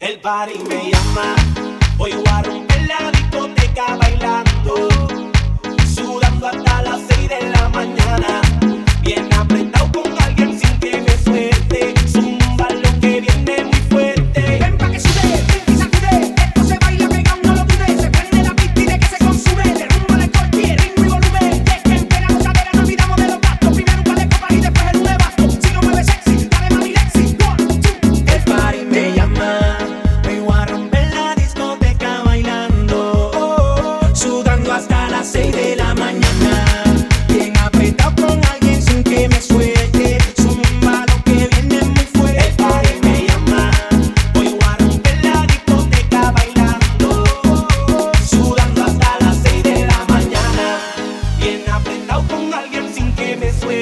[0.00, 1.34] El party me llama,
[1.96, 4.07] voy a romper la discoteca.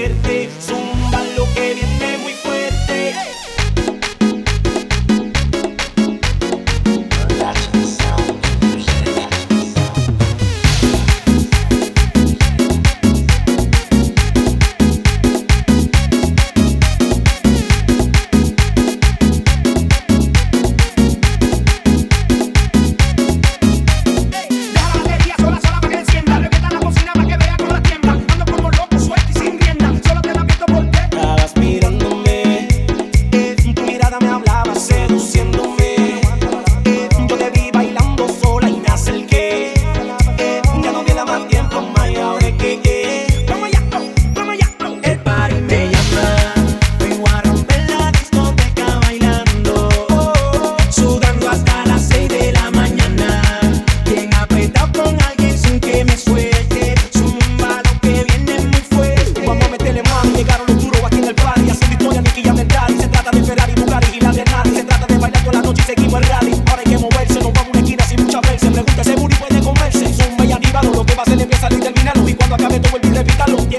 [0.09, 1.96] verte, zumba lo que.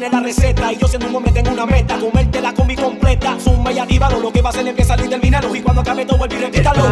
[0.09, 3.71] tiene la receta y yo se me tengo una meta, comerte la combi completa, suma
[3.71, 6.35] y activalo, lo que va a hacer empezar y terminarlo y cuando acabe todo vuelvo
[6.35, 6.83] y repítalo.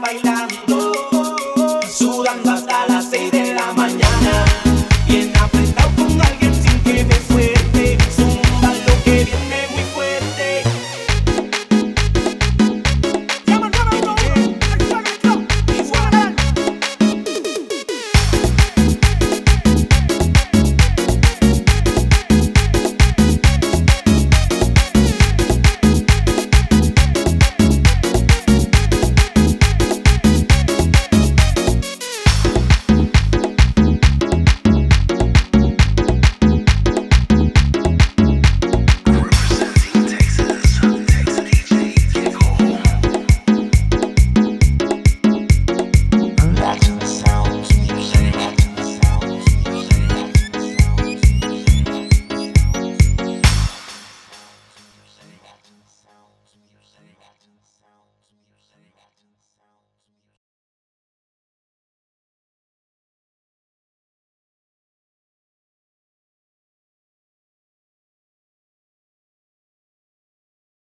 [0.00, 0.92] bailando,
[1.88, 2.57] sudando.